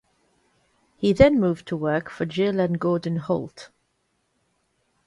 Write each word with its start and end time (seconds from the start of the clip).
He 0.97 1.13
then 1.13 1.39
moved 1.39 1.67
to 1.67 1.77
work 1.77 2.09
for 2.09 2.25
Jill 2.25 2.59
and 2.59 2.79
Gordon 2.79 3.17
Holt. 3.17 3.69